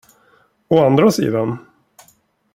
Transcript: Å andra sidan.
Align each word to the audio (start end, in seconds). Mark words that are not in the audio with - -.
Å 0.77 0.79
andra 0.85 1.11
sidan. 1.19 1.55